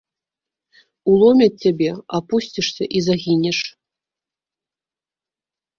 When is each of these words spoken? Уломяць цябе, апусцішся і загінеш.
Уломяць 1.11 1.61
цябе, 1.65 1.89
апусцішся 2.21 2.83
і 2.99 3.05
загінеш. 3.09 3.59